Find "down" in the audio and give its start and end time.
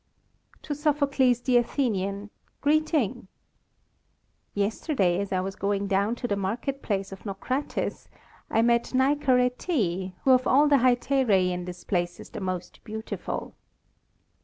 5.85-6.15